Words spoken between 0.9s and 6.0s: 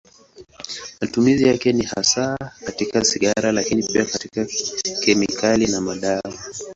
Matumizi yake ni hasa katika sigara, lakini pia katika kemikali na